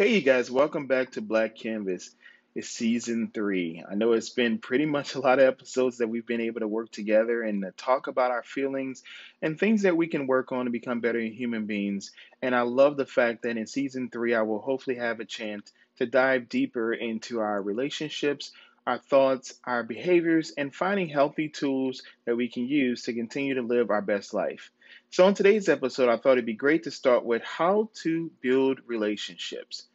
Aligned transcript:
Hey, 0.00 0.14
you 0.14 0.22
guys, 0.22 0.50
welcome 0.50 0.86
back 0.86 1.10
to 1.10 1.20
Black 1.20 1.54
Canvas. 1.54 2.16
It's 2.54 2.70
season 2.70 3.30
three. 3.34 3.84
I 3.86 3.96
know 3.96 4.12
it's 4.12 4.30
been 4.30 4.56
pretty 4.56 4.86
much 4.86 5.14
a 5.14 5.20
lot 5.20 5.38
of 5.38 5.44
episodes 5.44 5.98
that 5.98 6.08
we've 6.08 6.26
been 6.26 6.40
able 6.40 6.60
to 6.60 6.68
work 6.68 6.90
together 6.90 7.42
and 7.42 7.60
to 7.60 7.72
talk 7.72 8.06
about 8.06 8.30
our 8.30 8.42
feelings 8.42 9.02
and 9.42 9.60
things 9.60 9.82
that 9.82 9.98
we 9.98 10.06
can 10.06 10.26
work 10.26 10.52
on 10.52 10.64
to 10.64 10.70
become 10.70 11.00
better 11.00 11.20
human 11.20 11.66
beings. 11.66 12.12
And 12.40 12.54
I 12.54 12.62
love 12.62 12.96
the 12.96 13.04
fact 13.04 13.42
that 13.42 13.58
in 13.58 13.66
season 13.66 14.08
three, 14.08 14.34
I 14.34 14.40
will 14.40 14.62
hopefully 14.62 14.96
have 14.96 15.20
a 15.20 15.26
chance 15.26 15.70
to 15.98 16.06
dive 16.06 16.48
deeper 16.48 16.94
into 16.94 17.40
our 17.40 17.60
relationships, 17.60 18.52
our 18.86 18.96
thoughts, 18.96 19.60
our 19.64 19.82
behaviors, 19.82 20.50
and 20.56 20.74
finding 20.74 21.10
healthy 21.10 21.50
tools 21.50 22.02
that 22.24 22.38
we 22.38 22.48
can 22.48 22.66
use 22.66 23.02
to 23.02 23.12
continue 23.12 23.56
to 23.56 23.62
live 23.62 23.90
our 23.90 24.00
best 24.00 24.32
life. 24.32 24.70
So, 25.10 25.28
in 25.28 25.34
today's 25.34 25.68
episode, 25.68 26.08
I 26.08 26.16
thought 26.16 26.32
it'd 26.32 26.46
be 26.46 26.54
great 26.54 26.84
to 26.84 26.90
start 26.90 27.22
with 27.22 27.42
how 27.42 27.90
to 28.02 28.30
build 28.40 28.80
relationships. 28.86 29.88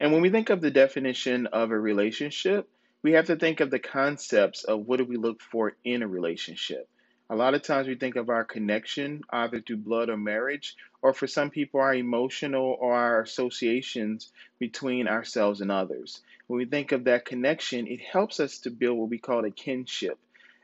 And 0.00 0.12
when 0.12 0.22
we 0.22 0.30
think 0.30 0.50
of 0.50 0.60
the 0.60 0.70
definition 0.70 1.46
of 1.48 1.70
a 1.70 1.78
relationship, 1.78 2.68
we 3.02 3.12
have 3.12 3.26
to 3.26 3.36
think 3.36 3.60
of 3.60 3.70
the 3.70 3.78
concepts 3.78 4.64
of 4.64 4.86
what 4.86 4.98
do 4.98 5.04
we 5.04 5.16
look 5.16 5.40
for 5.40 5.76
in 5.84 6.02
a 6.02 6.08
relationship. 6.08 6.88
A 7.30 7.36
lot 7.36 7.54
of 7.54 7.62
times 7.62 7.86
we 7.86 7.94
think 7.94 8.16
of 8.16 8.30
our 8.30 8.44
connection 8.44 9.22
either 9.30 9.60
through 9.60 9.78
blood 9.78 10.08
or 10.08 10.16
marriage, 10.16 10.76
or 11.02 11.12
for 11.12 11.26
some 11.26 11.50
people, 11.50 11.80
our 11.80 11.94
emotional 11.94 12.76
or 12.80 12.94
our 12.94 13.20
associations 13.20 14.32
between 14.58 15.06
ourselves 15.06 15.60
and 15.60 15.70
others. 15.70 16.22
When 16.46 16.58
we 16.58 16.64
think 16.64 16.92
of 16.92 17.04
that 17.04 17.26
connection, 17.26 17.86
it 17.86 18.00
helps 18.00 18.40
us 18.40 18.58
to 18.60 18.70
build 18.70 18.98
what 18.98 19.10
we 19.10 19.18
call 19.18 19.44
a 19.44 19.50
kinship. 19.50 20.18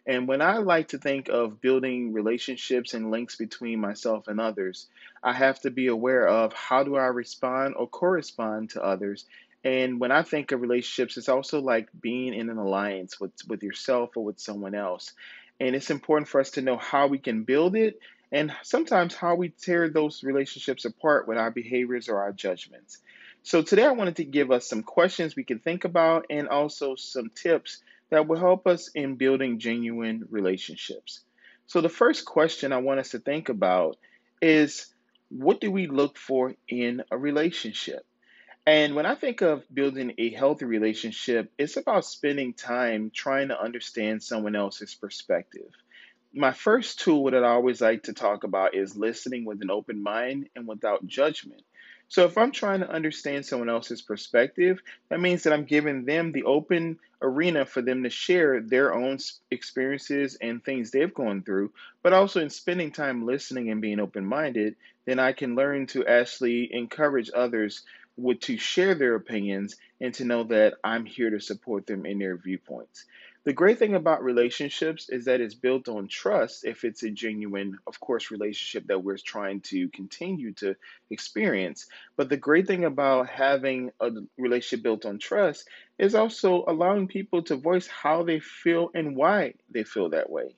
And 0.07 0.29
when 0.29 0.43
I 0.43 0.59
like 0.59 0.89
to 0.89 0.99
think 0.99 1.29
of 1.29 1.61
building 1.61 2.13
relationships 2.13 2.93
and 2.93 3.11
links 3.11 3.37
between 3.37 3.81
myself 3.81 4.29
and 4.29 4.39
others, 4.39 4.87
I 5.23 5.33
have 5.33 5.61
to 5.61 5.71
be 5.71 5.87
aware 5.87 6.29
of 6.29 6.53
how 6.53 6.85
do 6.85 6.97
I 6.97 7.07
respond 7.07 7.75
or 7.77 7.89
correspond 7.89 8.71
to 8.71 8.83
others. 8.83 9.25
And 9.65 9.99
when 9.99 10.13
I 10.13 10.23
think 10.23 10.53
of 10.53 10.61
relationships, 10.61 11.17
it's 11.17 11.31
also 11.31 11.61
like 11.61 11.89
being 11.99 12.35
in 12.35 12.51
an 12.51 12.59
alliance 12.59 13.19
with, 13.19 13.33
with 13.49 13.63
yourself 13.63 14.17
or 14.17 14.25
with 14.25 14.39
someone 14.39 14.75
else. 14.75 15.13
And 15.59 15.75
it's 15.75 15.91
important 15.91 16.29
for 16.29 16.41
us 16.41 16.51
to 16.53 16.63
know 16.63 16.77
how 16.77 17.07
we 17.07 17.19
can 17.19 17.45
build 17.45 17.75
it 17.75 17.99
and 18.31 18.53
sometimes 18.63 19.15
how 19.15 19.37
we 19.37 19.51
tear 19.51 19.89
those 19.89 20.23
relationships 20.23 20.85
apart 20.85 21.27
with 21.27 21.39
our 21.39 21.51
behaviors 21.51 22.09
or 22.09 22.19
our 22.19 22.33
judgments. 22.33 22.99
So 23.43 23.63
today 23.63 23.85
I 23.85 23.93
wanted 23.93 24.17
to 24.17 24.25
give 24.25 24.51
us 24.51 24.69
some 24.69 24.83
questions 24.83 25.37
we 25.37 25.45
can 25.45 25.61
think 25.61 25.85
about 25.85 26.27
and 26.29 26.49
also 26.49 26.95
some 26.95 27.31
tips 27.31 27.83
that 28.15 28.29
will 28.29 28.39
help 28.39 28.69
us 28.69 28.91
in 28.95 29.17
building 29.17 29.59
genuine 29.59 30.25
relationships. 30.31 31.21
So, 31.67 31.81
the 31.81 31.89
first 31.89 32.25
question 32.25 32.73
I 32.73 32.79
want 32.79 33.01
us 33.01 33.11
to 33.11 33.19
think 33.19 33.49
about 33.49 33.97
is 34.41 34.87
what 35.31 35.61
do 35.61 35.71
we 35.71 35.89
look 35.89 36.17
for 36.17 36.55
in 36.69 37.03
a 37.11 37.19
relationship? 37.19 38.07
And 38.67 38.95
when 38.95 39.05
I 39.05 39.17
think 39.17 39.43
of 39.43 39.65
building 39.73 40.15
a 40.17 40.31
healthy 40.31 40.65
relationship, 40.65 41.51
it's 41.59 41.77
about 41.77 42.05
spending 42.05 42.55
time 42.55 43.11
trying 43.13 43.49
to 43.49 43.61
understand 43.61 44.23
someone 44.23 44.55
else's 44.55 44.95
perspective. 44.95 45.71
My 46.33 46.53
first 46.53 47.01
tool 47.01 47.33
that 47.33 47.45
I 47.45 47.49
always 47.49 47.81
like 47.81 48.05
to 48.05 48.13
talk 48.13 48.45
about 48.45 48.77
is 48.77 48.97
listening 48.97 49.45
with 49.45 49.61
an 49.61 49.71
open 49.71 50.03
mind 50.03 50.49
and 50.55 50.69
without 50.69 51.07
judgment. 51.07 51.63
So 52.15 52.25
if 52.27 52.39
I'm 52.39 52.53
trying 52.53 52.79
to 52.79 52.89
understand 52.89 53.45
someone 53.45 53.69
else's 53.69 54.01
perspective, 54.01 54.81
that 55.09 55.19
means 55.19 55.43
that 55.43 55.53
I'm 55.53 55.65
giving 55.65 56.05
them 56.05 56.31
the 56.31 56.45
open 56.45 57.01
arena 57.21 57.67
for 57.67 57.83
them 57.83 58.05
to 58.05 58.09
share 58.09 58.61
their 58.61 58.95
own 58.95 59.19
experiences 59.51 60.39
and 60.41 60.63
things 60.63 60.93
they've 60.93 61.13
gone 61.13 61.43
through, 61.43 61.73
but 62.05 62.13
also 62.13 62.41
in 62.41 62.51
spending 62.51 62.93
time 62.93 63.27
listening 63.27 63.69
and 63.69 63.81
being 63.81 63.99
open 63.99 64.25
minded, 64.25 64.77
then 65.07 65.19
I 65.19 65.33
can 65.33 65.57
learn 65.57 65.89
to 65.89 66.07
actually 66.07 66.73
encourage 66.73 67.33
others 67.35 67.83
with 68.17 68.39
to 68.43 68.59
share 68.59 68.95
their 68.95 69.17
opinions 69.17 69.75
and 70.01 70.15
to 70.15 70.25
know 70.25 70.45
that 70.45 70.75
I'm 70.85 71.07
here 71.07 71.31
to 71.31 71.41
support 71.41 71.89
them 71.89 72.07
in 72.07 72.21
their 72.21 72.37
viewpoints. 72.37 73.07
The 73.45 73.53
great 73.53 73.79
thing 73.79 73.95
about 73.95 74.25
relationships 74.25 75.11
is 75.11 75.27
that 75.27 75.43
it's 75.43 75.55
built 75.55 75.87
on 75.87 76.09
trust 76.09 76.65
if 76.65 76.83
it's 76.83 77.03
a 77.03 77.11
genuine, 77.11 77.79
of 77.87 78.01
course, 78.01 78.31
relationship 78.31 78.87
that 78.87 79.05
we're 79.05 79.19
trying 79.19 79.61
to 79.63 79.91
continue 79.91 80.55
to 80.55 80.77
experience. 81.11 81.87
But 82.17 82.31
the 82.31 82.39
great 82.39 82.67
thing 82.67 82.87
about 82.87 83.29
having 83.29 83.91
a 84.01 84.13
relationship 84.39 84.83
built 84.83 85.05
on 85.05 85.19
trust 85.19 85.69
is 85.99 86.15
also 86.15 86.65
allowing 86.67 87.07
people 87.07 87.43
to 87.43 87.57
voice 87.57 87.87
how 87.87 88.23
they 88.23 88.41
feel 88.41 88.91
and 88.95 89.15
why 89.15 89.55
they 89.71 89.85
feel 89.85 90.09
that 90.11 90.31
way. 90.31 90.57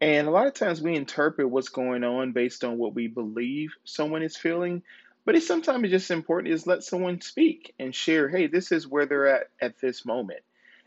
And 0.00 0.26
a 0.26 0.32
lot 0.32 0.48
of 0.48 0.54
times 0.54 0.82
we 0.82 0.96
interpret 0.96 1.48
what's 1.48 1.68
going 1.68 2.02
on 2.02 2.32
based 2.32 2.64
on 2.64 2.78
what 2.78 2.96
we 2.96 3.06
believe 3.06 3.74
someone 3.84 4.24
is 4.24 4.36
feeling. 4.36 4.82
But 5.24 5.36
it's 5.36 5.46
sometimes 5.46 5.88
just 5.88 6.10
important 6.10 6.52
is 6.52 6.66
let 6.66 6.82
someone 6.82 7.20
speak 7.20 7.74
and 7.78 7.94
share, 7.94 8.28
hey, 8.28 8.48
this 8.48 8.72
is 8.72 8.88
where 8.88 9.06
they're 9.06 9.28
at 9.28 9.50
at 9.60 9.78
this 9.78 10.04
moment. 10.04 10.40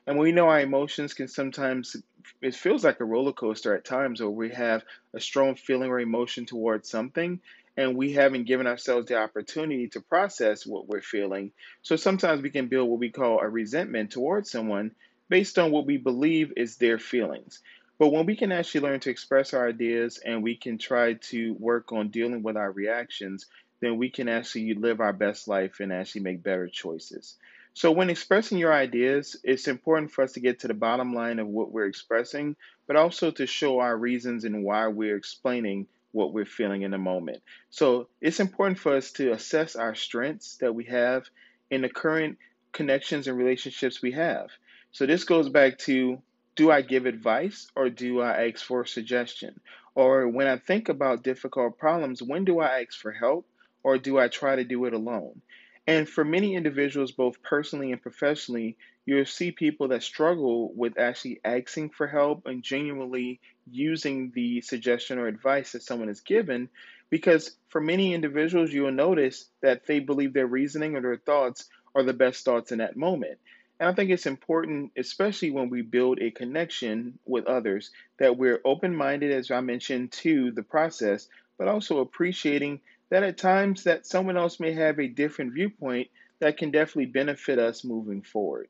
And 0.07 0.18
we 0.18 0.31
know 0.31 0.47
our 0.47 0.62
emotions 0.62 1.13
can 1.13 1.28
sometimes, 1.28 1.97
it 2.41 2.56
feels 2.56 2.85
like 2.85 3.01
a 3.01 3.06
roller 3.06 3.34
coaster 3.34 3.75
at 3.75 3.84
times, 3.84 4.22
where 4.22 4.29
we 4.29 4.51
have 4.51 4.84
a 5.13 5.19
strong 5.19 5.56
feeling 5.56 5.90
or 5.90 6.00
emotion 6.00 6.45
towards 6.45 6.90
something, 6.90 7.41
and 7.75 7.97
we 7.97 8.13
haven't 8.13 8.46
given 8.47 8.67
ourselves 8.67 9.07
the 9.07 9.17
opportunity 9.17 9.90
to 9.90 10.00
process 10.00 10.66
what 10.66 10.88
we're 10.88 11.01
feeling. 11.01 11.51
So 11.81 11.97
sometimes 11.97 12.41
we 12.41 12.51
can 12.51 12.67
build 12.67 12.90
what 12.90 13.00
we 13.00 13.12
call 13.12 13.41
a 13.41 13.50
resentment 13.50 14.12
towards 14.12 14.50
someone 14.50 14.91
based 15.28 15.59
on 15.59 15.72
what 15.72 15.85
we 15.85 15.97
believe 15.97 16.53
is 16.56 16.78
their 16.78 17.00
feelings. 17.00 17.62
But 18.00 18.09
when 18.09 18.25
we 18.25 18.38
can 18.38 18.53
actually 18.53 18.81
learn 18.81 19.01
to 19.01 19.09
express 19.09 19.53
our 19.53 19.67
ideas 19.67 20.19
and 20.25 20.41
we 20.41 20.56
can 20.56 20.78
try 20.78 21.16
to 21.31 21.53
work 21.59 21.91
on 21.91 22.12
dealing 22.12 22.44
with 22.44 22.56
our 22.56 22.72
reactions, 22.72 23.46
then 23.81 23.97
we 23.97 24.09
can 24.09 24.29
actually 24.29 24.73
live 24.73 25.01
our 25.01 25.13
best 25.13 25.50
life 25.50 25.81
and 25.81 25.91
actually 25.91 26.22
make 26.22 26.41
better 26.41 26.69
choices. 26.69 27.35
So, 27.78 27.92
when 27.92 28.10
expressing 28.10 28.58
your 28.58 28.74
ideas, 28.74 29.40
it's 29.44 29.68
important 29.68 30.12
for 30.12 30.24
us 30.24 30.32
to 30.32 30.40
get 30.40 30.62
to 30.62 30.68
the 30.68 30.74
bottom 30.74 31.14
line 31.14 31.38
of 31.38 31.48
what 31.48 31.72
we're 31.72 31.86
expressing, 31.86 32.56
but 32.88 32.96
also 32.96 33.30
to 33.30 33.46
show 33.46 33.82
our 33.82 33.96
reasons 33.96 34.46
and 34.46 34.64
why 34.64 34.88
we're 34.88 35.16
explaining 35.16 35.86
what 36.12 36.34
we're 36.34 36.46
feeling 36.46 36.82
in 36.82 36.90
the 36.90 36.98
moment. 36.98 37.44
So, 37.70 38.08
it's 38.20 38.40
important 38.40 38.80
for 38.80 38.96
us 38.96 39.12
to 39.12 39.32
assess 39.32 39.76
our 39.76 39.94
strengths 39.94 40.58
that 40.58 40.74
we 40.74 40.86
have 40.86 41.30
in 41.70 41.84
the 41.84 41.90
current 41.90 42.40
connections 42.72 43.28
and 43.28 43.38
relationships 43.38 44.02
we 44.02 44.14
have. 44.14 44.50
So, 44.92 45.06
this 45.06 45.24
goes 45.24 45.48
back 45.48 45.78
to 45.86 46.20
do 46.56 46.72
I 46.72 46.82
give 46.82 47.06
advice 47.06 47.68
or 47.76 47.92
do 47.92 48.22
I 48.22 48.48
ask 48.48 48.66
for 48.66 48.82
a 48.82 48.88
suggestion? 48.88 49.59
Or 49.94 50.28
when 50.28 50.48
I 50.48 50.58
think 50.58 50.90
about 50.90 51.22
difficult 51.22 51.78
problems, 51.78 52.24
when 52.24 52.44
do 52.44 52.59
I 52.59 52.82
ask 52.82 53.00
for 53.00 53.12
help 53.12 53.46
or 53.84 54.00
do 54.00 54.18
I 54.18 54.30
try 54.30 54.56
to 54.56 54.64
do 54.64 54.86
it 54.86 54.96
alone? 54.96 55.44
And 55.88 56.08
for 56.08 56.25
many 56.25 56.56
individuals, 56.56 57.14
both 57.14 57.42
personally 57.42 57.94
and 57.94 58.02
professionally, 58.02 58.75
you'll 59.06 59.25
see 59.25 59.52
people 59.52 59.88
that 59.88 60.03
struggle 60.03 60.74
with 60.75 61.00
actually 61.00 61.40
asking 61.46 61.92
for 61.92 62.08
help 62.08 62.46
and 62.46 62.62
genuinely 62.62 63.40
using 63.72 64.31
the 64.36 64.59
suggestion 64.59 65.18
or 65.18 65.28
advice 65.28 65.72
that 65.72 65.84
someone 65.84 66.09
has 66.09 66.20
given. 66.20 66.68
Because 67.09 67.56
for 67.70 67.80
many 67.80 68.14
individuals, 68.14 68.74
you'll 68.74 68.92
notice 68.92 69.46
that 69.62 69.86
they 69.86 70.02
believe 70.02 70.34
their 70.34 70.46
reasoning 70.46 70.97
or 70.97 71.02
their 71.02 71.18
thoughts 71.18 71.70
are 71.96 72.03
the 72.03 72.14
best 72.14 72.44
thoughts 72.44 72.74
in 72.74 72.80
that 72.80 72.97
moment. 72.97 73.40
And 73.80 73.88
I 73.88 73.94
think 73.94 74.09
it's 74.09 74.26
important, 74.26 74.92
especially 74.97 75.52
when 75.52 75.70
we 75.70 75.84
build 75.84 76.20
a 76.20 76.31
connection 76.31 77.18
with 77.26 77.46
others, 77.46 77.92
that 78.20 78.38
we're 78.38 78.59
open 78.66 78.94
minded, 78.94 79.31
as 79.31 79.52
I 79.52 79.62
mentioned, 79.62 80.12
to 80.14 80.52
the 80.52 80.64
process, 80.64 81.30
but 81.58 81.70
also 81.70 82.00
appreciating 82.00 82.81
that 83.09 83.23
at 83.23 83.38
times 83.38 83.84
that 83.84 84.06
someone 84.06 84.38
else 84.38 84.59
may 84.59 84.73
have 84.73 85.00
a 85.00 85.07
different 85.07 85.53
viewpoint 85.53 86.09
that 86.40 86.57
can 86.57 86.72
definitely 86.72 87.06
benefit 87.06 87.59
us 87.59 87.84
moving 87.84 88.22
forward. 88.22 88.68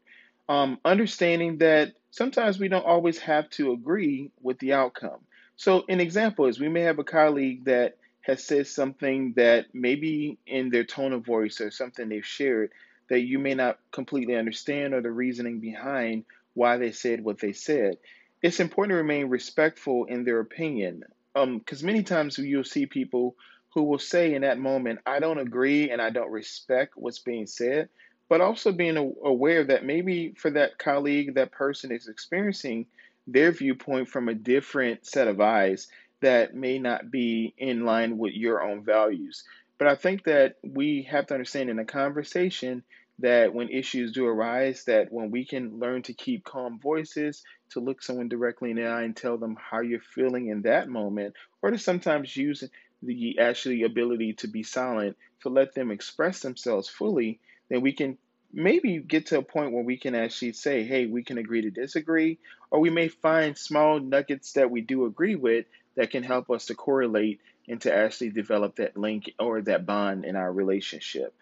Um, 0.49 0.79
understanding 0.85 1.57
that 1.57 1.93
sometimes 2.11 2.59
we 2.59 2.69
don't 2.69 2.85
always 2.85 3.19
have 3.19 3.49
to 3.51 3.73
agree 3.73 4.31
with 4.41 4.59
the 4.59 4.73
outcome. 4.73 5.19
So, 5.57 5.83
an 5.89 5.99
example 5.99 6.45
is 6.45 6.59
we 6.59 6.69
may 6.69 6.81
have 6.81 6.99
a 6.99 7.03
colleague 7.03 7.65
that 7.65 7.97
has 8.21 8.43
said 8.43 8.67
something 8.67 9.33
that 9.35 9.67
maybe 9.73 10.37
in 10.45 10.69
their 10.69 10.83
tone 10.83 11.13
of 11.13 11.25
voice 11.25 11.59
or 11.61 11.71
something 11.71 12.07
they've 12.07 12.25
shared 12.25 12.71
that 13.09 13.21
you 13.21 13.39
may 13.39 13.55
not 13.55 13.79
completely 13.91 14.35
understand 14.35 14.93
or 14.93 15.01
the 15.01 15.11
reasoning 15.11 15.59
behind 15.59 16.25
why 16.53 16.77
they 16.77 16.91
said 16.91 17.23
what 17.23 17.39
they 17.39 17.53
said. 17.53 17.97
It's 18.41 18.59
important 18.59 18.91
to 18.91 18.97
remain 18.97 19.29
respectful 19.29 20.05
in 20.05 20.23
their 20.23 20.39
opinion 20.39 21.03
because 21.33 21.81
um, 21.81 21.85
many 21.85 22.03
times 22.03 22.37
you'll 22.37 22.63
see 22.63 22.85
people 22.85 23.35
who 23.77 23.83
will 23.83 23.99
say 23.99 24.33
in 24.33 24.41
that 24.41 24.57
moment, 24.57 24.97
I 25.05 25.19
don't 25.19 25.37
agree 25.37 25.91
and 25.91 26.01
I 26.01 26.09
don't 26.09 26.31
respect 26.31 26.93
what's 26.95 27.19
being 27.19 27.45
said, 27.45 27.89
but 28.27 28.41
also 28.41 28.71
being 28.71 28.97
aware 29.23 29.63
that 29.65 29.85
maybe 29.85 30.33
for 30.35 30.49
that 30.49 30.79
colleague, 30.79 31.35
that 31.35 31.51
person 31.51 31.91
is 31.91 32.07
experiencing 32.07 32.87
their 33.27 33.51
viewpoint 33.51 34.09
from 34.09 34.29
a 34.29 34.33
different 34.33 35.05
set 35.05 35.27
of 35.27 35.39
eyes 35.39 35.89
that 36.21 36.55
may 36.55 36.79
not 36.79 37.11
be 37.11 37.53
in 37.59 37.85
line 37.85 38.17
with 38.17 38.33
your 38.33 38.63
own 38.63 38.83
values. 38.83 39.43
But 39.77 39.89
I 39.89 39.93
think 39.93 40.23
that 40.23 40.55
we 40.63 41.03
have 41.03 41.27
to 41.27 41.35
understand 41.35 41.69
in 41.69 41.77
a 41.77 41.85
conversation 41.85 42.81
that 43.19 43.53
when 43.53 43.69
issues 43.69 44.11
do 44.11 44.25
arise, 44.25 44.85
that 44.85 45.11
when 45.11 45.29
we 45.29 45.45
can 45.45 45.77
learn 45.77 46.01
to 46.01 46.13
keep 46.13 46.43
calm 46.43 46.79
voices, 46.79 47.43
to 47.69 47.79
look 47.79 48.01
someone 48.01 48.27
directly 48.27 48.71
in 48.71 48.77
the 48.77 48.87
eye 48.87 49.03
and 49.03 49.15
tell 49.15 49.37
them 49.37 49.55
how 49.59 49.81
you're 49.81 49.99
feeling 49.99 50.47
in 50.47 50.63
that 50.63 50.89
moment, 50.89 51.35
or 51.61 51.69
to 51.69 51.77
sometimes 51.77 52.35
use 52.35 52.63
the 53.03 53.39
actually 53.39 53.83
ability 53.83 54.33
to 54.33 54.47
be 54.47 54.63
silent, 54.63 55.17
to 55.41 55.49
let 55.49 55.73
them 55.73 55.91
express 55.91 56.41
themselves 56.41 56.89
fully, 56.89 57.39
then 57.69 57.81
we 57.81 57.93
can 57.93 58.17
maybe 58.53 58.97
get 58.99 59.27
to 59.27 59.37
a 59.37 59.43
point 59.43 59.71
where 59.71 59.83
we 59.83 59.97
can 59.97 60.15
actually 60.15 60.53
say, 60.53 60.83
hey, 60.83 61.05
we 61.05 61.23
can 61.23 61.37
agree 61.37 61.61
to 61.61 61.69
disagree, 61.69 62.39
or 62.71 62.79
we 62.79 62.89
may 62.89 63.07
find 63.07 63.57
small 63.57 63.99
nuggets 63.99 64.53
that 64.53 64.71
we 64.71 64.81
do 64.81 65.05
agree 65.05 65.35
with 65.35 65.65
that 65.95 66.11
can 66.11 66.23
help 66.23 66.49
us 66.49 66.67
to 66.67 66.75
correlate 66.75 67.39
and 67.67 67.81
to 67.81 67.93
actually 67.93 68.29
develop 68.29 68.77
that 68.77 68.95
link 68.97 69.31
or 69.39 69.61
that 69.61 69.85
bond 69.85 70.25
in 70.25 70.35
our 70.35 70.51
relationship. 70.51 71.33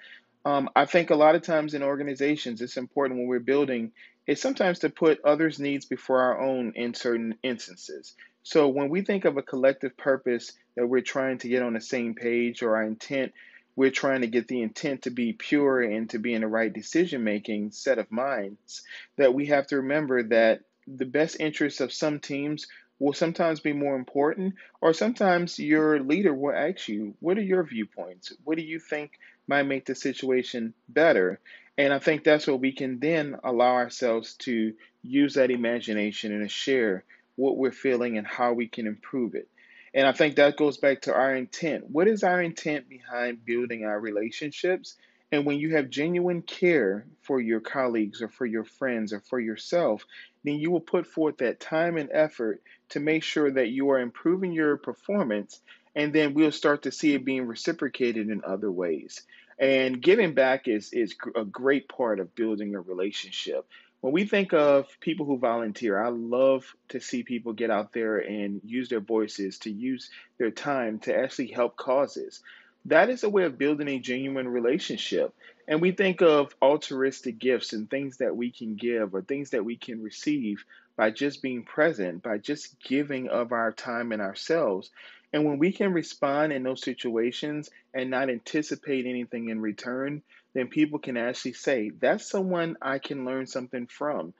Um, 0.45 0.69
I 0.75 0.85
think 0.85 1.09
a 1.09 1.15
lot 1.15 1.33
of 1.33 1.41
times 1.41 1.73
in 1.73 1.81
organizations, 1.81 2.61
it's 2.61 2.77
important 2.77 3.19
when 3.19 3.27
we're 3.27 3.39
building 3.39 3.91
is 4.27 4.39
sometimes 4.39 4.79
to 4.79 4.89
put 4.89 5.23
others' 5.25 5.59
needs 5.59 5.85
before 5.85 6.21
our 6.21 6.39
own 6.39 6.73
in 6.75 6.93
certain 6.93 7.35
instances. 7.43 8.13
So 8.43 8.69
when 8.69 8.89
we 8.89 9.01
think 9.01 9.25
of 9.25 9.37
a 9.37 9.41
collective 9.41 9.97
purpose 9.97 10.53
that 10.75 10.87
we're 10.87 11.01
trying 11.01 11.39
to 11.39 11.49
get 11.49 11.63
on 11.63 11.73
the 11.73 11.81
same 11.81 12.13
page 12.13 12.61
or 12.61 12.75
our 12.75 12.83
intent, 12.83 13.33
we're 13.75 13.91
trying 13.91 14.21
to 14.21 14.27
get 14.27 14.47
the 14.47 14.61
intent 14.61 15.01
to 15.01 15.09
be 15.09 15.33
pure 15.33 15.81
and 15.81 16.09
to 16.11 16.19
be 16.19 16.33
in 16.33 16.41
the 16.41 16.47
right 16.47 16.71
decision 16.71 17.23
making 17.23 17.71
set 17.71 17.97
of 17.97 18.11
minds, 18.11 18.83
that 19.17 19.33
we 19.33 19.47
have 19.47 19.67
to 19.67 19.77
remember 19.77 20.23
that 20.23 20.61
the 20.87 21.05
best 21.05 21.37
interests 21.39 21.81
of 21.81 21.91
some 21.91 22.19
teams 22.19 22.67
will 22.99 23.13
sometimes 23.13 23.59
be 23.59 23.73
more 23.73 23.95
important, 23.95 24.55
or 24.79 24.93
sometimes 24.93 25.59
your 25.59 25.99
leader 25.99 26.33
will 26.33 26.55
ask 26.55 26.87
you, 26.87 27.15
What 27.19 27.37
are 27.37 27.41
your 27.41 27.63
viewpoints? 27.63 28.31
What 28.43 28.57
do 28.57 28.63
you 28.63 28.79
think 28.79 29.11
might 29.47 29.63
make 29.63 29.85
the 29.85 29.95
situation 29.95 30.73
better? 30.89 31.39
And 31.77 31.93
I 31.93 31.99
think 31.99 32.23
that's 32.23 32.47
where 32.47 32.55
we 32.55 32.71
can 32.71 32.99
then 32.99 33.37
allow 33.43 33.73
ourselves 33.73 34.35
to 34.39 34.73
use 35.03 35.35
that 35.35 35.51
imagination 35.51 36.31
and 36.31 36.41
to 36.43 36.49
share 36.49 37.03
what 37.35 37.57
we're 37.57 37.71
feeling 37.71 38.17
and 38.17 38.25
how 38.25 38.53
we 38.53 38.67
can 38.67 38.87
improve 38.87 39.35
it. 39.35 39.47
And 39.93 40.07
I 40.07 40.11
think 40.11 40.35
that 40.35 40.57
goes 40.57 40.77
back 40.77 41.01
to 41.03 41.13
our 41.13 41.33
intent. 41.35 41.89
What 41.89 42.07
is 42.07 42.23
our 42.23 42.41
intent 42.41 42.89
behind 42.89 43.45
building 43.45 43.85
our 43.85 43.99
relationships? 43.99 44.95
And 45.31 45.45
when 45.45 45.59
you 45.59 45.75
have 45.75 45.89
genuine 45.89 46.41
care 46.41 47.05
for 47.21 47.41
your 47.41 47.59
colleagues 47.59 48.21
or 48.21 48.29
for 48.29 48.45
your 48.45 48.63
friends 48.63 49.11
or 49.11 49.19
for 49.19 49.39
yourself, 49.39 50.05
then 50.43 50.55
you 50.55 50.71
will 50.71 50.81
put 50.81 51.07
forth 51.07 51.37
that 51.37 51.59
time 51.59 51.97
and 51.97 52.09
effort 52.11 52.61
to 52.89 52.99
make 52.99 53.23
sure 53.23 53.51
that 53.51 53.69
you 53.69 53.89
are 53.89 53.99
improving 53.99 54.51
your 54.53 54.77
performance. 54.77 55.59
And 55.95 56.13
then 56.13 56.33
we'll 56.33 56.51
start 56.51 56.83
to 56.83 56.91
see 56.91 57.13
it 57.15 57.25
being 57.25 57.47
reciprocated 57.47 58.29
in 58.29 58.43
other 58.45 58.71
ways. 58.71 59.23
And 59.57 60.01
giving 60.01 60.33
back 60.33 60.67
is, 60.67 60.91
is 60.93 61.15
a 61.35 61.45
great 61.45 61.87
part 61.87 62.19
of 62.19 62.35
building 62.35 62.75
a 62.75 62.81
relationship. 62.81 63.65
When 64.01 64.13
we 64.13 64.25
think 64.25 64.53
of 64.53 64.87
people 64.99 65.25
who 65.25 65.39
volunteer, 65.39 65.97
I 65.99 66.09
love 66.09 66.75
to 66.89 66.99
see 66.99 67.23
people 67.23 67.53
get 67.53 67.71
out 67.71 67.91
there 67.91 68.17
and 68.17 68.61
use 68.63 68.89
their 68.89 68.99
voices, 68.99 69.57
to 69.59 69.71
use 69.71 70.11
their 70.37 70.51
time 70.51 70.99
to 70.99 71.17
actually 71.17 71.47
help 71.47 71.75
causes. 71.75 72.43
That 72.85 73.09
is 73.09 73.23
a 73.23 73.29
way 73.29 73.43
of 73.43 73.57
building 73.57 73.87
a 73.87 73.99
genuine 73.99 74.47
relationship. 74.47 75.33
And 75.67 75.81
we 75.81 75.91
think 75.91 76.21
of 76.21 76.55
altruistic 76.61 77.39
gifts 77.39 77.73
and 77.73 77.89
things 77.89 78.17
that 78.17 78.35
we 78.35 78.51
can 78.51 78.75
give 78.75 79.15
or 79.15 79.21
things 79.21 79.49
that 79.51 79.65
we 79.65 79.75
can 79.75 80.03
receive 80.03 80.63
by 80.95 81.09
just 81.09 81.41
being 81.41 81.63
present, 81.63 82.21
by 82.21 82.37
just 82.37 82.79
giving 82.79 83.27
of 83.27 83.51
our 83.51 83.71
time 83.71 84.11
and 84.11 84.21
ourselves. 84.21 84.91
And 85.33 85.43
when 85.43 85.57
we 85.57 85.71
can 85.71 85.93
respond 85.93 86.53
in 86.53 86.63
those 86.63 86.83
situations 86.83 87.69
and 87.93 88.11
not 88.11 88.29
anticipate 88.29 89.05
anything 89.05 89.49
in 89.49 89.59
return, 89.59 90.21
then 90.53 90.67
people 90.67 90.99
can 90.99 91.17
actually 91.17 91.53
say, 91.53 91.91
that's 91.99 92.29
someone 92.29 92.77
I 92.81 92.99
can 92.99 93.25
learn 93.25 93.47
something 93.47 93.87
from. 93.87 94.33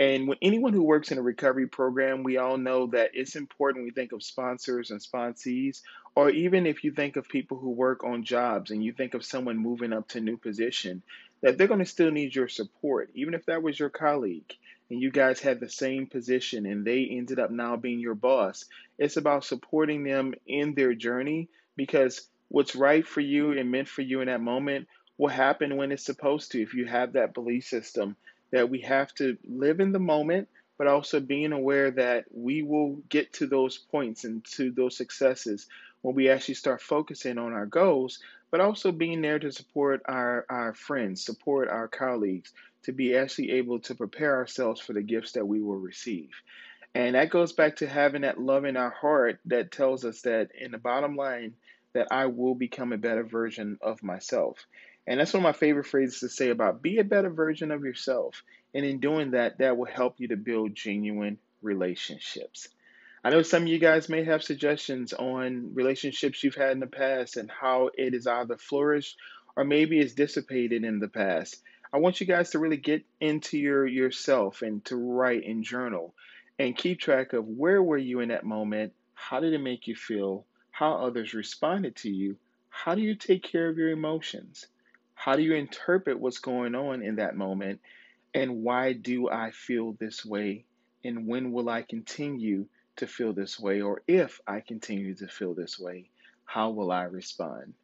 And 0.00 0.26
when 0.26 0.38
anyone 0.40 0.72
who 0.72 0.82
works 0.82 1.12
in 1.12 1.18
a 1.18 1.22
recovery 1.22 1.66
program, 1.66 2.22
we 2.22 2.38
all 2.38 2.56
know 2.56 2.86
that 2.86 3.10
it's 3.12 3.36
important 3.36 3.84
we 3.84 3.90
think 3.90 4.12
of 4.12 4.22
sponsors 4.22 4.90
and 4.90 4.98
sponsees, 4.98 5.82
or 6.14 6.30
even 6.30 6.64
if 6.64 6.84
you 6.84 6.90
think 6.90 7.16
of 7.16 7.28
people 7.28 7.58
who 7.58 7.68
work 7.68 8.02
on 8.02 8.24
jobs 8.24 8.70
and 8.70 8.82
you 8.82 8.92
think 8.92 9.12
of 9.12 9.22
someone 9.22 9.58
moving 9.58 9.92
up 9.92 10.08
to 10.08 10.18
a 10.18 10.22
new 10.22 10.38
position, 10.38 11.02
that 11.42 11.58
they're 11.58 11.66
going 11.66 11.80
to 11.80 11.86
still 11.86 12.10
need 12.10 12.34
your 12.34 12.48
support, 12.48 13.10
even 13.14 13.34
if 13.34 13.44
that 13.44 13.62
was 13.62 13.78
your 13.78 13.90
colleague 13.90 14.54
and 14.88 15.02
you 15.02 15.10
guys 15.10 15.38
had 15.38 15.60
the 15.60 15.68
same 15.68 16.06
position 16.06 16.64
and 16.64 16.82
they 16.82 17.04
ended 17.04 17.38
up 17.38 17.50
now 17.50 17.76
being 17.76 18.00
your 18.00 18.14
boss. 18.14 18.64
It's 18.98 19.18
about 19.18 19.44
supporting 19.44 20.02
them 20.02 20.32
in 20.46 20.74
their 20.74 20.94
journey 20.94 21.50
because 21.76 22.26
what's 22.48 22.74
right 22.74 23.06
for 23.06 23.20
you 23.20 23.52
and 23.52 23.70
meant 23.70 23.88
for 23.88 24.00
you 24.00 24.22
in 24.22 24.28
that 24.28 24.40
moment 24.40 24.88
will 25.18 25.28
happen 25.28 25.76
when 25.76 25.92
it's 25.92 26.06
supposed 26.06 26.52
to 26.52 26.62
if 26.62 26.72
you 26.72 26.86
have 26.86 27.12
that 27.12 27.34
belief 27.34 27.66
system 27.66 28.16
that 28.52 28.70
we 28.70 28.80
have 28.80 29.14
to 29.14 29.36
live 29.48 29.80
in 29.80 29.92
the 29.92 29.98
moment 29.98 30.48
but 30.80 30.86
also 30.86 31.20
being 31.20 31.52
aware 31.52 31.90
that 31.90 32.24
we 32.32 32.62
will 32.62 32.94
get 33.10 33.30
to 33.34 33.46
those 33.46 33.76
points 33.76 34.24
and 34.24 34.42
to 34.46 34.70
those 34.70 34.96
successes 34.96 35.66
when 36.00 36.14
we 36.14 36.30
actually 36.30 36.54
start 36.54 36.80
focusing 36.80 37.36
on 37.36 37.52
our 37.52 37.66
goals, 37.66 38.18
but 38.50 38.62
also 38.62 38.90
being 38.90 39.20
there 39.20 39.38
to 39.38 39.52
support 39.52 40.00
our, 40.06 40.46
our 40.48 40.72
friends, 40.72 41.22
support 41.22 41.68
our 41.68 41.86
colleagues, 41.86 42.54
to 42.82 42.92
be 42.92 43.14
actually 43.14 43.50
able 43.50 43.78
to 43.78 43.94
prepare 43.94 44.34
ourselves 44.36 44.80
for 44.80 44.94
the 44.94 45.02
gifts 45.02 45.32
that 45.32 45.46
we 45.46 45.60
will 45.60 45.76
receive. 45.76 46.30
And 46.94 47.14
that 47.14 47.28
goes 47.28 47.52
back 47.52 47.76
to 47.76 47.86
having 47.86 48.22
that 48.22 48.40
love 48.40 48.64
in 48.64 48.78
our 48.78 48.88
heart 48.88 49.38
that 49.44 49.72
tells 49.72 50.06
us 50.06 50.22
that 50.22 50.48
in 50.58 50.70
the 50.70 50.78
bottom 50.78 51.14
line, 51.14 51.52
that 51.92 52.08
I 52.10 52.24
will 52.24 52.54
become 52.54 52.94
a 52.94 52.96
better 52.96 53.24
version 53.24 53.76
of 53.82 54.02
myself. 54.02 54.56
And 55.10 55.18
that's 55.18 55.32
one 55.32 55.40
of 55.40 55.42
my 55.42 55.52
favorite 55.52 55.88
phrases 55.88 56.20
to 56.20 56.28
say 56.28 56.50
about 56.50 56.82
be 56.82 56.98
a 56.98 57.04
better 57.04 57.30
version 57.30 57.72
of 57.72 57.82
yourself. 57.82 58.44
And 58.72 58.86
in 58.86 59.00
doing 59.00 59.32
that, 59.32 59.58
that 59.58 59.76
will 59.76 59.86
help 59.86 60.20
you 60.20 60.28
to 60.28 60.36
build 60.36 60.76
genuine 60.76 61.38
relationships. 61.62 62.68
I 63.24 63.30
know 63.30 63.42
some 63.42 63.62
of 63.64 63.68
you 63.68 63.80
guys 63.80 64.08
may 64.08 64.22
have 64.22 64.44
suggestions 64.44 65.12
on 65.12 65.74
relationships 65.74 66.44
you've 66.44 66.54
had 66.54 66.70
in 66.70 66.78
the 66.78 66.86
past 66.86 67.36
and 67.36 67.50
how 67.50 67.90
it 67.98 68.14
is 68.14 68.28
either 68.28 68.56
flourished 68.56 69.16
or 69.56 69.64
maybe 69.64 69.98
it's 69.98 70.14
dissipated 70.14 70.84
in 70.84 71.00
the 71.00 71.08
past. 71.08 71.60
I 71.92 71.98
want 71.98 72.20
you 72.20 72.26
guys 72.28 72.50
to 72.50 72.60
really 72.60 72.76
get 72.76 73.04
into 73.20 73.58
your 73.58 73.88
yourself 73.88 74.62
and 74.62 74.84
to 74.84 74.96
write 74.96 75.44
and 75.44 75.64
journal 75.64 76.14
and 76.56 76.76
keep 76.76 77.00
track 77.00 77.32
of 77.32 77.48
where 77.48 77.82
were 77.82 77.98
you 77.98 78.20
in 78.20 78.28
that 78.28 78.44
moment? 78.44 78.92
How 79.14 79.40
did 79.40 79.54
it 79.54 79.60
make 79.60 79.88
you 79.88 79.96
feel? 79.96 80.46
How 80.70 80.92
others 80.92 81.34
responded 81.34 81.96
to 81.96 82.08
you? 82.08 82.36
How 82.68 82.94
do 82.94 83.02
you 83.02 83.16
take 83.16 83.42
care 83.42 83.68
of 83.68 83.76
your 83.76 83.90
emotions? 83.90 84.68
How 85.22 85.36
do 85.36 85.42
you 85.42 85.52
interpret 85.52 86.18
what's 86.18 86.38
going 86.38 86.74
on 86.74 87.02
in 87.02 87.16
that 87.16 87.36
moment? 87.36 87.80
And 88.32 88.62
why 88.62 88.94
do 88.94 89.28
I 89.28 89.50
feel 89.50 89.92
this 89.92 90.24
way? 90.24 90.64
And 91.04 91.26
when 91.26 91.52
will 91.52 91.68
I 91.68 91.82
continue 91.82 92.64
to 92.96 93.06
feel 93.06 93.34
this 93.34 93.60
way? 93.60 93.82
Or 93.82 94.00
if 94.08 94.40
I 94.46 94.60
continue 94.60 95.14
to 95.16 95.28
feel 95.28 95.52
this 95.52 95.78
way, 95.78 96.08
how 96.46 96.70
will 96.70 96.90
I 96.90 97.02
respond? 97.02 97.74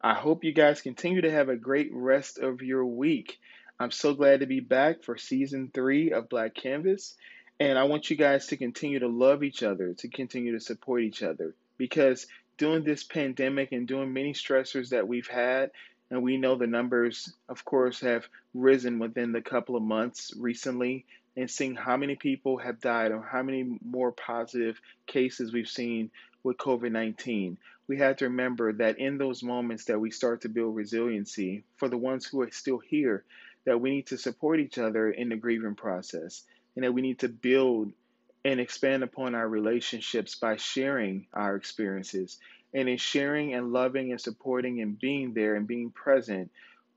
I 0.00 0.14
hope 0.14 0.44
you 0.44 0.52
guys 0.52 0.80
continue 0.80 1.22
to 1.22 1.30
have 1.32 1.48
a 1.48 1.56
great 1.56 1.90
rest 1.92 2.38
of 2.38 2.62
your 2.62 2.86
week. 2.86 3.40
I'm 3.80 3.90
so 3.90 4.14
glad 4.14 4.38
to 4.38 4.46
be 4.46 4.60
back 4.60 5.02
for 5.02 5.16
season 5.16 5.72
three 5.74 6.12
of 6.12 6.28
Black 6.28 6.54
Canvas. 6.54 7.16
And 7.58 7.76
I 7.76 7.82
want 7.82 8.10
you 8.10 8.16
guys 8.16 8.46
to 8.46 8.56
continue 8.56 9.00
to 9.00 9.08
love 9.08 9.42
each 9.42 9.64
other, 9.64 9.92
to 9.94 10.08
continue 10.08 10.52
to 10.52 10.64
support 10.64 11.02
each 11.02 11.24
other. 11.24 11.56
Because 11.78 12.28
during 12.58 12.84
this 12.84 13.02
pandemic 13.02 13.72
and 13.72 13.88
during 13.88 14.12
many 14.12 14.34
stressors 14.34 14.90
that 14.90 15.08
we've 15.08 15.26
had, 15.26 15.72
and 16.10 16.22
we 16.22 16.36
know 16.36 16.54
the 16.54 16.66
numbers, 16.66 17.32
of 17.48 17.64
course, 17.64 18.00
have 18.00 18.26
risen 18.52 18.98
within 18.98 19.32
the 19.32 19.40
couple 19.40 19.76
of 19.76 19.82
months 19.82 20.32
recently, 20.36 21.04
and 21.36 21.50
seeing 21.50 21.74
how 21.74 21.96
many 21.96 22.14
people 22.14 22.58
have 22.58 22.80
died 22.80 23.12
or 23.12 23.22
how 23.22 23.42
many 23.42 23.78
more 23.84 24.12
positive 24.12 24.80
cases 25.06 25.52
we've 25.52 25.68
seen 25.68 26.10
with 26.42 26.56
COVID 26.58 26.92
19 26.92 27.58
we 27.86 27.98
have 27.98 28.16
to 28.16 28.26
remember 28.26 28.72
that 28.72 28.98
in 28.98 29.18
those 29.18 29.42
moments 29.42 29.84
that 29.86 30.00
we 30.00 30.10
start 30.10 30.42
to 30.42 30.48
build 30.48 30.74
resiliency, 30.74 31.64
for 31.76 31.88
the 31.88 31.98
ones 31.98 32.24
who 32.26 32.40
are 32.40 32.50
still 32.50 32.78
here, 32.78 33.24
that 33.64 33.80
we 33.80 33.90
need 33.90 34.06
to 34.06 34.18
support 34.18 34.60
each 34.60 34.78
other 34.78 35.10
in 35.10 35.28
the 35.28 35.36
grieving 35.36 35.74
process, 35.74 36.42
and 36.76 36.84
that 36.84 36.92
we 36.92 37.02
need 37.02 37.18
to 37.20 37.28
build 37.28 37.92
and 38.44 38.60
expand 38.60 39.02
upon 39.02 39.34
our 39.34 39.48
relationships 39.48 40.34
by 40.34 40.56
sharing 40.56 41.26
our 41.32 41.56
experiences. 41.56 42.38
And 42.74 42.88
in 42.88 42.96
sharing 42.96 43.54
and 43.54 43.72
loving 43.72 44.10
and 44.10 44.20
supporting 44.20 44.80
and 44.80 44.98
being 44.98 45.32
there 45.32 45.54
and 45.54 45.66
being 45.66 45.90
present, 45.90 46.50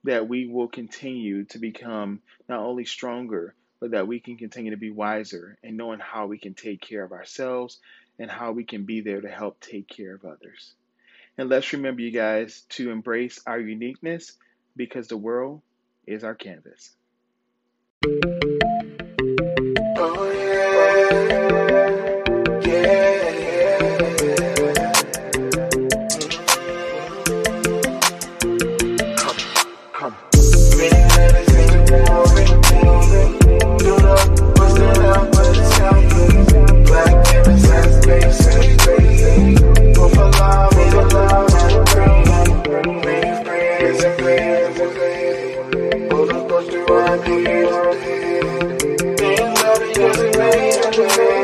that 0.03 0.27
we 0.27 0.47
will 0.47 0.67
continue 0.67 1.43
to 1.45 1.59
become 1.59 2.21
not 2.49 2.59
only 2.59 2.85
stronger, 2.85 3.53
but 3.79 3.91
that 3.91 4.07
we 4.07 4.19
can 4.19 4.37
continue 4.37 4.71
to 4.71 4.77
be 4.77 4.89
wiser 4.89 5.57
and 5.63 5.77
knowing 5.77 5.99
how 5.99 6.25
we 6.25 6.39
can 6.39 6.53
take 6.53 6.81
care 6.81 7.03
of 7.03 7.11
ourselves 7.11 7.77
and 8.19 8.31
how 8.31 8.51
we 8.51 8.63
can 8.63 8.85
be 8.85 9.01
there 9.01 9.21
to 9.21 9.29
help 9.29 9.59
take 9.59 9.87
care 9.87 10.15
of 10.15 10.25
others. 10.25 10.73
And 11.37 11.49
let's 11.49 11.73
remember, 11.73 12.01
you 12.01 12.11
guys, 12.11 12.61
to 12.69 12.89
embrace 12.89 13.39
our 13.45 13.59
uniqueness 13.59 14.33
because 14.75 15.07
the 15.07 15.17
world 15.17 15.61
is 16.07 16.23
our 16.23 16.35
canvas. 16.35 16.95
Thank 50.97 51.17
you. 51.17 51.36